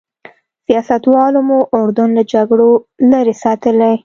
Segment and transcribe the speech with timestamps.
[0.65, 2.71] سیاستوالو مو اردن له جګړو
[3.11, 3.93] لرې ساتلی.